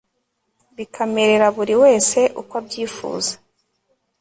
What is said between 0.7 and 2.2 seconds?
bikamerera buri wese